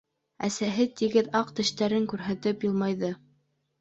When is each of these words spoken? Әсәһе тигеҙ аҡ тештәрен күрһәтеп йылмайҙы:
Әсәһе 0.45 0.85
тигеҙ 1.01 1.29
аҡ 1.41 1.53
тештәрен 1.59 2.09
күрһәтеп 2.15 2.67
йылмайҙы: 2.71 3.13